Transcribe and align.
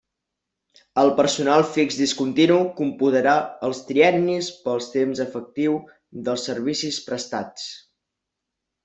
El 0.99 1.09
personal 1.17 1.65
fix 1.73 1.97
discontinu 1.99 2.57
computarà 2.79 3.35
els 3.67 3.81
triennis 3.89 4.47
pel 4.63 4.81
temps 4.95 5.21
efectiu 5.27 5.77
de 6.29 6.35
servicis 6.49 6.99
prestats. 7.11 7.69